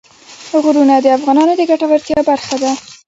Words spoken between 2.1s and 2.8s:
برخه ده.